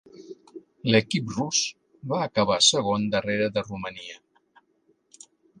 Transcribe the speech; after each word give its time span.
L'equip 0.93 1.27
rus 1.35 1.59
va 2.13 2.23
acabar 2.29 2.57
segon 2.71 3.07
darrere 3.17 3.51
de 3.59 3.67
Romania. 3.69 4.21